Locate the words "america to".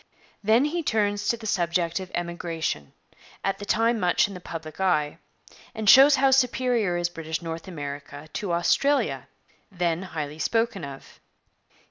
7.67-8.51